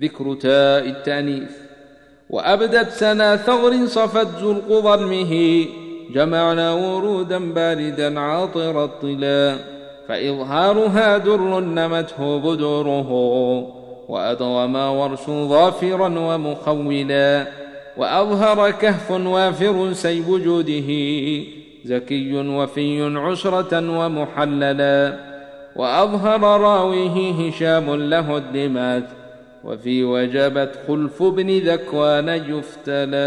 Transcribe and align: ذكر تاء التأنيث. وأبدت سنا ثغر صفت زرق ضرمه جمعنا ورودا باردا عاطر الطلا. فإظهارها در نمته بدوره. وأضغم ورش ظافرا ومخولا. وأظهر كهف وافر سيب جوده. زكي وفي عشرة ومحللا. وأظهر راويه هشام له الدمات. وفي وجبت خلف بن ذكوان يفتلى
ذكر 0.00 0.34
تاء 0.34 0.88
التأنيث. 0.88 1.50
وأبدت 2.30 2.88
سنا 2.88 3.36
ثغر 3.36 3.86
صفت 3.86 4.26
زرق 4.40 4.68
ضرمه 4.68 5.64
جمعنا 6.14 6.72
ورودا 6.72 7.52
باردا 7.52 8.20
عاطر 8.20 8.84
الطلا. 8.84 9.56
فإظهارها 10.08 11.18
در 11.18 11.40
نمته 11.60 12.38
بدوره. 12.38 13.10
وأضغم 14.08 14.76
ورش 14.76 15.26
ظافرا 15.26 16.06
ومخولا. 16.06 17.46
وأظهر 17.96 18.70
كهف 18.70 19.10
وافر 19.10 19.92
سيب 19.92 20.42
جوده. 20.44 20.90
زكي 21.84 22.34
وفي 22.34 23.02
عشرة 23.16 23.98
ومحللا. 23.98 25.18
وأظهر 25.76 26.60
راويه 26.60 27.32
هشام 27.32 27.94
له 27.94 28.36
الدمات. 28.36 29.04
وفي 29.64 30.04
وجبت 30.04 30.78
خلف 30.88 31.22
بن 31.22 31.58
ذكوان 31.58 32.28
يفتلى 32.28 33.24